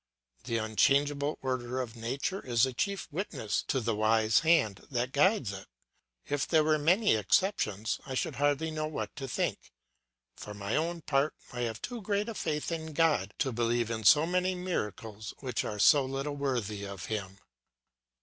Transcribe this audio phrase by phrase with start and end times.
[0.45, 5.53] The unchangeable order of nature is the chief witness to the wise hand that guides
[5.53, 5.67] it;
[6.27, 9.71] if there were many exceptions, I should hardly know what to think;
[10.35, 14.03] for my own part I have too great a faith in God to believe in
[14.03, 17.37] so many miracles which are so little worthy of him.